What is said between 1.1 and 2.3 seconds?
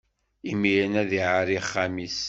iɛerri axxam-is.